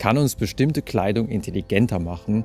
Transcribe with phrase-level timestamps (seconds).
[0.00, 2.44] Kann uns bestimmte Kleidung intelligenter machen?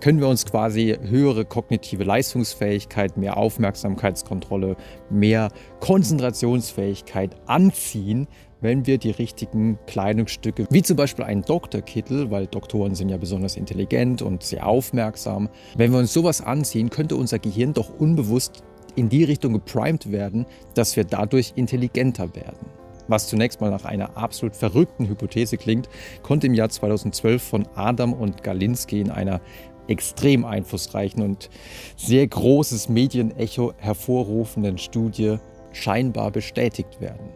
[0.00, 4.76] Können wir uns quasi höhere kognitive Leistungsfähigkeit, mehr Aufmerksamkeitskontrolle,
[5.08, 8.26] mehr Konzentrationsfähigkeit anziehen,
[8.60, 13.56] wenn wir die richtigen Kleidungsstücke, wie zum Beispiel einen Doktorkittel, weil Doktoren sind ja besonders
[13.56, 18.64] intelligent und sehr aufmerksam, wenn wir uns sowas anziehen, könnte unser Gehirn doch unbewusst
[18.96, 22.77] in die Richtung geprimed werden, dass wir dadurch intelligenter werden.
[23.08, 25.88] Was zunächst mal nach einer absolut verrückten Hypothese klingt,
[26.22, 29.40] konnte im Jahr 2012 von Adam und Galinski in einer
[29.88, 31.48] extrem einflussreichen und
[31.96, 35.38] sehr großes Medienecho hervorrufenden Studie
[35.72, 37.30] scheinbar bestätigt werden.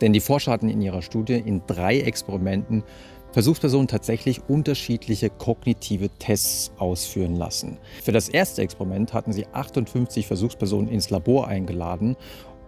[0.00, 2.84] Denn die Forscher hatten in ihrer Studie in drei Experimenten
[3.32, 7.78] Versuchspersonen tatsächlich unterschiedliche kognitive Tests ausführen lassen.
[8.02, 12.16] Für das erste Experiment hatten sie 58 Versuchspersonen ins Labor eingeladen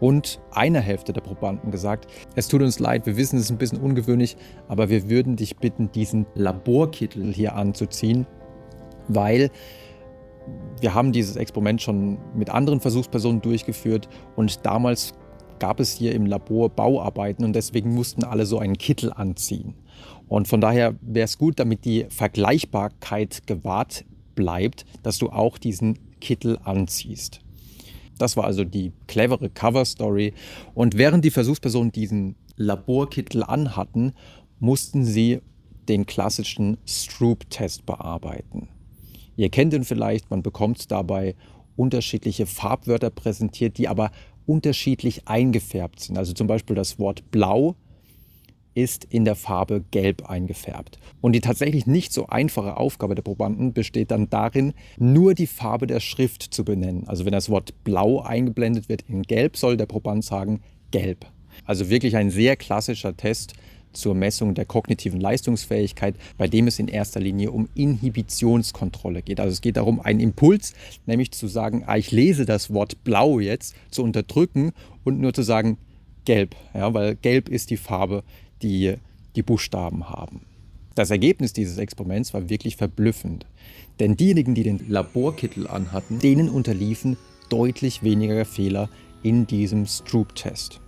[0.00, 3.58] und eine Hälfte der Probanden gesagt, es tut uns leid, wir wissen, es ist ein
[3.58, 4.36] bisschen ungewöhnlich,
[4.68, 8.26] aber wir würden dich bitten, diesen Laborkittel hier anzuziehen,
[9.08, 9.50] weil
[10.80, 15.12] wir haben dieses Experiment schon mit anderen Versuchspersonen durchgeführt und damals
[15.58, 19.74] gab es hier im Labor Bauarbeiten und deswegen mussten alle so einen Kittel anziehen.
[20.26, 25.98] Und von daher wäre es gut, damit die Vergleichbarkeit gewahrt bleibt, dass du auch diesen
[26.20, 27.42] Kittel anziehst.
[28.20, 30.34] Das war also die clevere Cover-Story.
[30.74, 34.12] Und während die Versuchspersonen diesen Laborkittel anhatten,
[34.58, 35.40] mussten sie
[35.88, 38.68] den klassischen Stroop-Test bearbeiten.
[39.36, 41.34] Ihr kennt ihn vielleicht, man bekommt dabei
[41.76, 44.10] unterschiedliche Farbwörter präsentiert, die aber
[44.46, 46.18] unterschiedlich eingefärbt sind.
[46.18, 47.76] Also zum Beispiel das Wort blau
[48.82, 50.98] ist in der Farbe gelb eingefärbt.
[51.20, 55.86] Und die tatsächlich nicht so einfache Aufgabe der Probanden besteht dann darin, nur die Farbe
[55.86, 57.06] der Schrift zu benennen.
[57.06, 61.26] Also wenn das Wort blau eingeblendet wird in gelb, soll der Proband sagen gelb.
[61.64, 63.54] Also wirklich ein sehr klassischer Test,
[63.92, 69.40] zur Messung der kognitiven Leistungsfähigkeit, bei dem es in erster Linie um Inhibitionskontrolle geht.
[69.40, 70.74] Also es geht darum, einen Impuls,
[71.06, 74.72] nämlich zu sagen, ah, ich lese das Wort blau jetzt, zu unterdrücken
[75.02, 75.78] und nur zu sagen
[76.24, 78.22] gelb, ja, weil gelb ist die Farbe,
[78.62, 78.94] die
[79.36, 80.42] die Buchstaben haben.
[80.94, 83.46] Das Ergebnis dieses Experiments war wirklich verblüffend,
[84.00, 87.16] denn diejenigen, die den Laborkittel anhatten, denen unterliefen
[87.48, 88.88] deutlich weniger Fehler
[89.22, 90.80] in diesem Stroop-Test.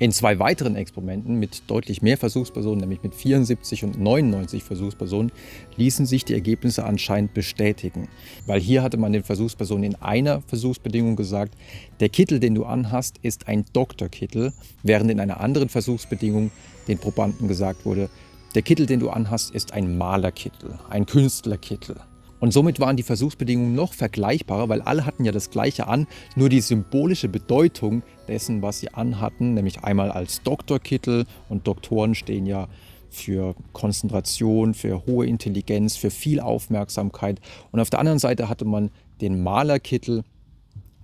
[0.00, 5.30] In zwei weiteren Experimenten mit deutlich mehr Versuchspersonen, nämlich mit 74 und 99 Versuchspersonen,
[5.76, 8.08] ließen sich die Ergebnisse anscheinend bestätigen.
[8.46, 11.54] Weil hier hatte man den Versuchspersonen in einer Versuchsbedingung gesagt,
[12.00, 16.50] der Kittel, den du anhast, ist ein Doktorkittel, während in einer anderen Versuchsbedingung
[16.88, 18.08] den Probanden gesagt wurde,
[18.54, 21.96] der Kittel, den du anhast, ist ein Malerkittel, ein Künstlerkittel.
[22.40, 26.48] Und somit waren die Versuchsbedingungen noch vergleichbarer, weil alle hatten ja das gleiche an, nur
[26.48, 32.68] die symbolische Bedeutung dessen, was sie anhatten, nämlich einmal als Doktorkittel und Doktoren stehen ja
[33.10, 37.40] für Konzentration, für hohe Intelligenz, für viel Aufmerksamkeit.
[37.72, 38.90] Und auf der anderen Seite hatte man
[39.20, 40.24] den Malerkittel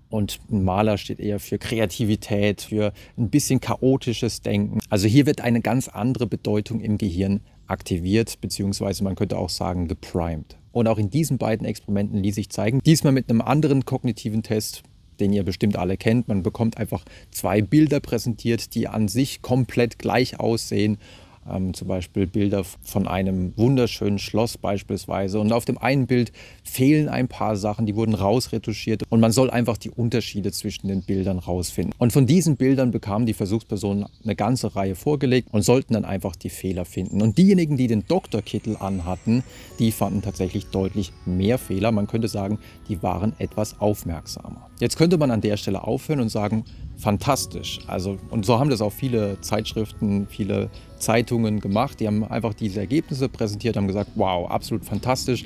[0.08, 4.78] und ein Maler steht eher für Kreativität, für ein bisschen chaotisches Denken.
[4.88, 9.88] Also hier wird eine ganz andere Bedeutung im Gehirn aktiviert, beziehungsweise man könnte auch sagen
[9.88, 10.56] geprimed.
[10.72, 14.82] Und auch in diesen beiden Experimenten ließ sich zeigen, diesmal mit einem anderen kognitiven Test,
[15.20, 16.28] den ihr bestimmt alle kennt.
[16.28, 20.98] Man bekommt einfach zwei Bilder präsentiert, die an sich komplett gleich aussehen
[21.50, 25.40] ähm, zum Beispiel Bilder von einem wunderschönen Schloss beispielsweise.
[25.40, 29.50] Und auf dem einen Bild fehlen ein paar Sachen, die wurden rausretuschiert und man soll
[29.50, 31.94] einfach die Unterschiede zwischen den Bildern rausfinden.
[31.98, 36.36] Und von diesen Bildern bekamen die Versuchspersonen eine ganze Reihe vorgelegt und sollten dann einfach
[36.36, 37.22] die Fehler finden.
[37.22, 39.42] Und diejenigen, die den Doktorkittel anhatten,
[39.78, 41.92] die fanden tatsächlich deutlich mehr Fehler.
[41.92, 42.58] Man könnte sagen,
[42.88, 44.68] die waren etwas aufmerksamer.
[44.80, 46.64] Jetzt könnte man an der Stelle aufhören und sagen,
[46.96, 47.80] fantastisch.
[47.86, 52.00] Also, und so haben das auch viele Zeitschriften, viele Zeitungen gemacht.
[52.00, 55.44] Die haben einfach diese Ergebnisse präsentiert, haben gesagt, wow, absolut fantastisch.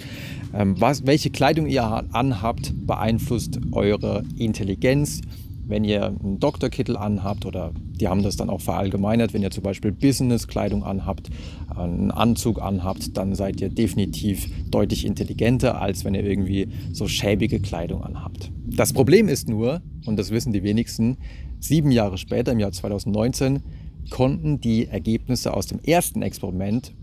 [0.55, 5.21] Ähm, was, welche Kleidung ihr anhabt, beeinflusst eure Intelligenz.
[5.70, 9.62] Wenn ihr einen Doktorkittel anhabt oder die haben das dann auch verallgemeinert, wenn ihr zum
[9.62, 11.31] Beispiel Business-Kleidung anhabt,
[11.75, 17.61] einen Anzug anhabt, dann seid ihr definitiv deutlich intelligenter, als wenn ihr irgendwie so schäbige
[17.61, 18.50] Kleidung anhabt.
[18.67, 21.19] Das Problem ist nur, und das wissen die wenigsten,
[21.61, 23.62] sieben Jahre später, im Jahr 2019,
[24.11, 26.94] konnten die Ergebnisse aus dem ersten Experiment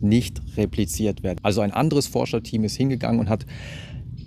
[0.00, 1.40] nicht repliziert werden.
[1.42, 3.46] Also ein anderes Forscherteam ist hingegangen und hat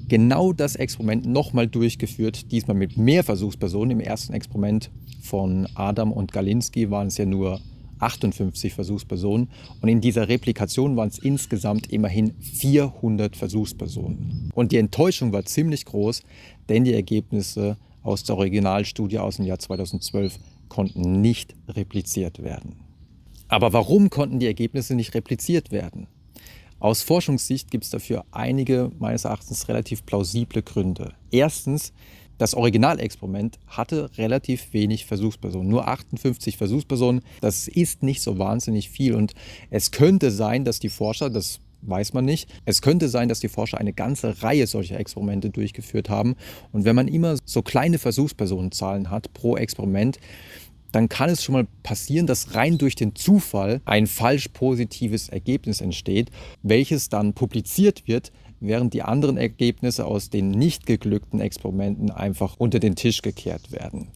[0.10, 3.92] genau das Experiment nochmal durchgeführt, diesmal mit mehr Versuchspersonen.
[3.92, 4.92] Im ersten Experiment
[5.22, 7.62] von Adam und Galinski waren es ja nur
[8.00, 9.50] 58 Versuchspersonen
[9.82, 14.52] und in dieser Replikation waren es insgesamt immerhin 400 Versuchspersonen.
[14.56, 16.24] Und die Enttäuschung war ziemlich groß,
[16.70, 20.40] denn die Ergebnisse aus der Originalstudie aus dem Jahr 2012
[20.70, 22.78] konnten nicht repliziert werden.
[23.48, 26.08] Aber warum konnten die Ergebnisse nicht repliziert werden?
[26.80, 31.14] Aus Forschungssicht gibt es dafür einige meines Erachtens relativ plausible Gründe.
[31.30, 31.92] Erstens,
[32.38, 37.22] das Originalexperiment hatte relativ wenig Versuchspersonen, nur 58 Versuchspersonen.
[37.42, 39.34] Das ist nicht so wahnsinnig viel und
[39.70, 43.50] es könnte sein, dass die Forscher, das weiß man nicht, es könnte sein, dass die
[43.50, 46.36] Forscher eine ganze Reihe solcher Experimente durchgeführt haben.
[46.72, 50.18] Und wenn man immer so kleine Versuchspersonenzahlen hat pro Experiment,
[50.92, 55.82] dann kann es schon mal passieren, dass rein durch den Zufall ein falsch positives Ergebnis
[55.82, 56.32] entsteht,
[56.64, 62.80] welches dann publiziert wird, während die anderen Ergebnisse aus den nicht geglückten Experimenten einfach unter
[62.80, 64.12] den Tisch gekehrt werden.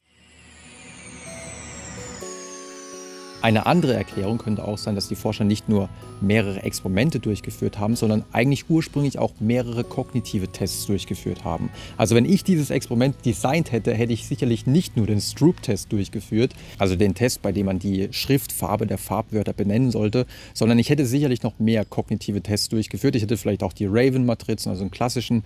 [3.44, 5.90] Eine andere Erklärung könnte auch sein, dass die Forscher nicht nur
[6.22, 11.70] mehrere Experimente durchgeführt haben, sondern eigentlich ursprünglich auch mehrere kognitive Tests durchgeführt haben.
[11.98, 16.54] Also wenn ich dieses Experiment designt hätte, hätte ich sicherlich nicht nur den Stroop-Test durchgeführt,
[16.78, 21.06] also den Test, bei dem man die Schriftfarbe der Farbwörter benennen sollte, sondern ich hätte
[21.06, 23.18] sicherlich noch mehr kognitive Tests durchgeführt.
[23.18, 25.44] Ich hätte vielleicht auch die Raven-Matrizen, also einen klassischen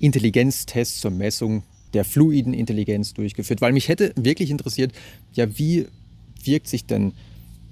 [0.00, 4.92] Intelligenztest zur Messung der fluiden Intelligenz durchgeführt, weil mich hätte wirklich interessiert,
[5.34, 5.88] ja, wie
[6.46, 7.12] wirkt sich denn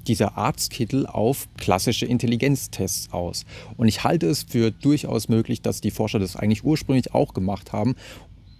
[0.06, 3.44] dieser Arztkittel auf klassische Intelligenztests aus.
[3.76, 7.72] Und ich halte es für durchaus möglich, dass die Forscher das eigentlich ursprünglich auch gemacht
[7.72, 7.94] haben,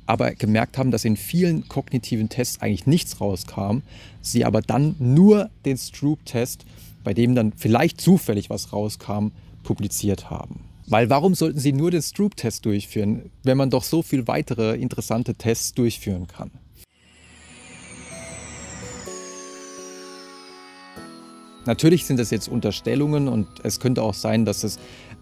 [0.07, 3.79] aber gemerkt haben, dass in vielen kognitiven Tests eigentlich nichts rauskam,
[4.21, 6.65] sie aber dann nur den Stroop-Test,
[7.05, 9.29] bei dem dann vielleicht zufällig was rauskam,
[9.63, 10.61] publiziert haben.
[10.87, 15.35] Weil warum sollten sie nur den Stroop-Test durchführen, wenn man doch so viele weitere interessante
[15.35, 16.51] Tests durchführen kann?
[21.67, 24.79] Natürlich sind das jetzt Unterstellungen und es könnte auch sein, dass es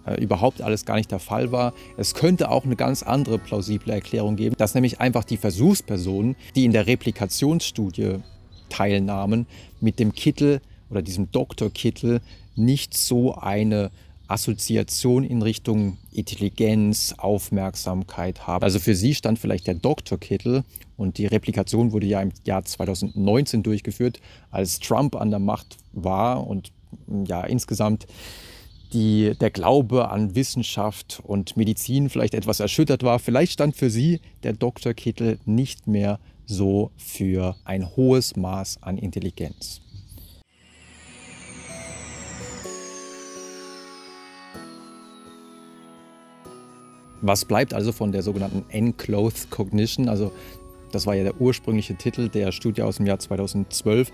[0.07, 1.73] äh, überhaupt alles gar nicht der Fall war.
[1.97, 6.65] Es könnte auch eine ganz andere plausible Erklärung geben, dass nämlich einfach die Versuchspersonen, die
[6.65, 8.19] in der Replikationsstudie
[8.69, 9.47] teilnahmen,
[9.81, 10.61] mit dem Kittel
[10.91, 12.21] oder diesem Doktorkittel
[12.57, 13.91] nicht so eine
[14.33, 18.65] Assoziation in Richtung Intelligenz, Aufmerksamkeit haben.
[18.65, 20.65] Also für sie stand vielleicht der Doktorkittel
[20.97, 24.21] und die Replikation wurde ja im Jahr 2019 durchgeführt,
[24.51, 26.73] als Trump an der Macht war und
[27.27, 28.07] ja insgesamt
[28.93, 33.19] die, der Glaube an Wissenschaft und Medizin vielleicht etwas erschüttert war.
[33.19, 39.81] Vielleicht stand für sie der Doktorkittel nicht mehr so für ein hohes Maß an Intelligenz.
[47.23, 50.09] Was bleibt also von der sogenannten Enclothed Cognition?
[50.09, 50.33] Also
[50.91, 54.13] das war ja der ursprüngliche Titel der Studie aus dem Jahr 2012.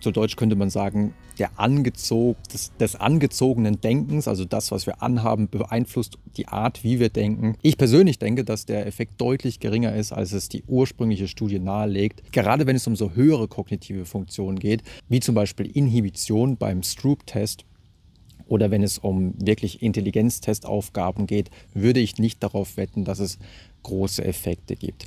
[0.00, 5.02] Zu Deutsch könnte man sagen, der angezog, des, des, angezogenen Denkens, also das, was wir
[5.02, 7.56] anhaben, beeinflusst die Art, wie wir denken.
[7.62, 12.32] Ich persönlich denke, dass der Effekt deutlich geringer ist, als es die ursprüngliche Studie nahelegt.
[12.32, 17.64] Gerade wenn es um so höhere kognitive Funktionen geht, wie zum Beispiel Inhibition beim Stroop-Test,
[18.48, 23.38] oder wenn es um wirklich Intelligenztestaufgaben geht, würde ich nicht darauf wetten, dass es
[23.82, 25.06] große Effekte gibt.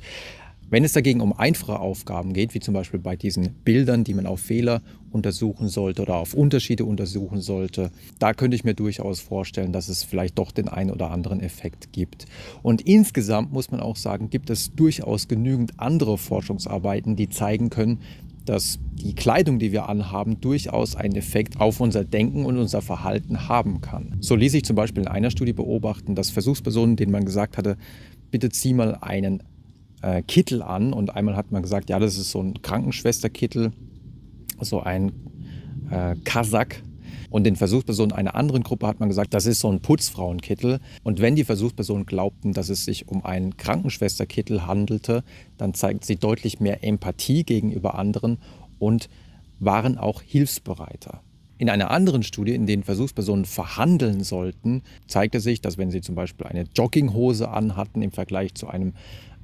[0.72, 4.24] Wenn es dagegen um einfache Aufgaben geht, wie zum Beispiel bei diesen Bildern, die man
[4.24, 4.80] auf Fehler
[5.10, 10.02] untersuchen sollte oder auf Unterschiede untersuchen sollte, da könnte ich mir durchaus vorstellen, dass es
[10.02, 12.24] vielleicht doch den einen oder anderen Effekt gibt.
[12.62, 17.98] Und insgesamt muss man auch sagen, gibt es durchaus genügend andere Forschungsarbeiten, die zeigen können,
[18.44, 23.48] dass die Kleidung, die wir anhaben, durchaus einen Effekt auf unser Denken und unser Verhalten
[23.48, 24.16] haben kann.
[24.20, 27.76] So ließ sich zum Beispiel in einer Studie beobachten, dass Versuchspersonen, denen man gesagt hatte,
[28.30, 29.42] bitte zieh mal einen
[30.02, 33.72] äh, Kittel an und einmal hat man gesagt, ja, das ist so ein Krankenschwesterkittel,
[34.60, 35.12] so ein
[35.90, 36.82] äh, Kasak,
[37.32, 40.80] und den Versuchspersonen einer anderen Gruppe hat man gesagt, das ist so ein Putzfrauenkittel.
[41.02, 45.24] Und wenn die Versuchspersonen glaubten, dass es sich um einen Krankenschwesterkittel handelte,
[45.56, 48.36] dann zeigten sie deutlich mehr Empathie gegenüber anderen
[48.78, 49.08] und
[49.60, 51.22] waren auch hilfsbereiter.
[51.56, 56.14] In einer anderen Studie, in der Versuchspersonen verhandeln sollten, zeigte sich, dass wenn sie zum
[56.14, 58.92] Beispiel eine Jogginghose anhatten im Vergleich zu einem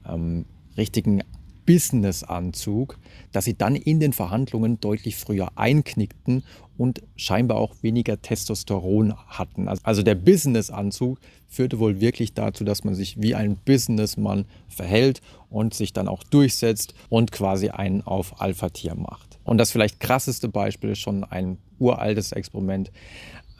[0.06, 0.44] ähm,
[0.76, 1.22] richtigen
[1.68, 2.98] Businessanzug,
[3.30, 6.42] dass sie dann in den Verhandlungen deutlich früher einknickten
[6.78, 9.68] und scheinbar auch weniger Testosteron hatten.
[9.68, 15.20] Also, also der Businessanzug führte wohl wirklich dazu, dass man sich wie ein Businessmann verhält
[15.50, 19.38] und sich dann auch durchsetzt und quasi einen auf Alpha-Tier macht.
[19.44, 22.90] Und das vielleicht krasseste Beispiel ist schon ein uraltes Experiment.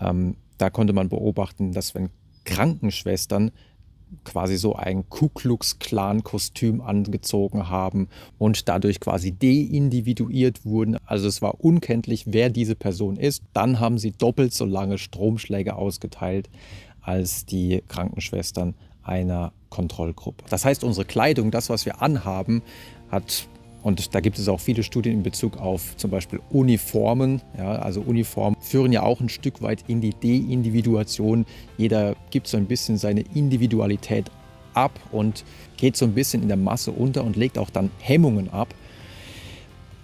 [0.00, 2.08] Ähm, da konnte man beobachten, dass wenn
[2.46, 3.50] Krankenschwestern
[4.24, 10.96] quasi so ein Ku Klux Klan Kostüm angezogen haben und dadurch quasi deindividuiert wurden.
[11.06, 13.42] Also es war unkenntlich, wer diese Person ist.
[13.52, 16.48] Dann haben sie doppelt so lange Stromschläge ausgeteilt
[17.00, 20.44] als die Krankenschwestern einer Kontrollgruppe.
[20.50, 22.62] Das heißt, unsere Kleidung, das, was wir anhaben,
[23.10, 23.48] hat
[23.82, 27.40] Und da gibt es auch viele Studien in Bezug auf zum Beispiel Uniformen.
[27.56, 31.46] Ja, also Uniformen führen ja auch ein Stück weit in die De-Individuation.
[31.76, 34.30] Jeder gibt so ein bisschen seine Individualität
[34.74, 35.44] ab und
[35.76, 38.74] geht so ein bisschen in der Masse unter und legt auch dann Hemmungen ab.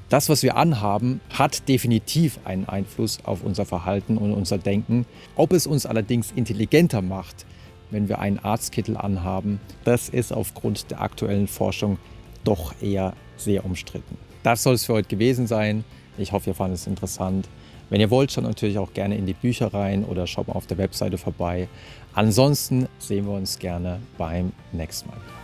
[0.09, 5.07] Das, was wir anhaben, hat definitiv einen Einfluss auf unser Verhalten und unser Denken.
[5.35, 7.47] Ob es uns allerdings intelligenter macht,
[7.91, 11.99] wenn wir einen Arztkittel anhaben, das ist aufgrund der aktuellen Forschung
[12.45, 14.17] doch eher sehr umstritten.
[14.43, 15.85] Das soll es für heute gewesen sein.
[16.19, 17.49] Ich hoffe, ihr fandet es interessant.
[17.91, 20.67] Wenn ihr wollt, schaut natürlich auch gerne in die Bücher rein oder schaut mal auf
[20.67, 21.69] der Webseite vorbei.
[22.15, 25.44] Ansonsten sehen wir uns gerne beim nächsten Mal.